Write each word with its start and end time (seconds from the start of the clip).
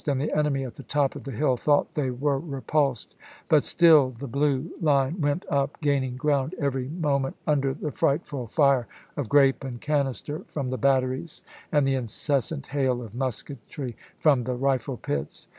and 0.07 0.19
the 0.19 0.35
enemy 0.35 0.63
at 0.63 0.73
the 0.73 0.81
top 0.81 1.15
of 1.15 1.25
the 1.25 1.31
hill 1.31 1.55
thought 1.55 1.91
they 1.93 2.09
were 2.09 2.39
repulsed; 2.39 3.13
but 3.47 3.63
still 3.63 4.09
the 4.17 4.25
blue 4.25 4.71
line 4.81 5.21
went 5.21 5.45
up, 5.47 5.79
gaining 5.79 6.15
ground 6.17 6.55
every 6.57 6.87
moment, 6.87 7.35
under 7.45 7.71
the 7.75 7.91
frightful 7.91 8.47
fire 8.47 8.87
of 9.15 9.29
grape 9.29 9.63
and 9.63 9.79
canister 9.79 10.39
from 10.47 10.71
the 10.71 10.77
batteries, 10.79 11.43
and 11.71 11.85
the 11.85 11.93
incessant 11.93 12.65
hail 12.65 12.99
of 12.99 13.13
musketry 13.13 13.95
from 14.17 14.43
the 14.43 14.55
rifle 14.55 14.97
pits. 14.97 15.47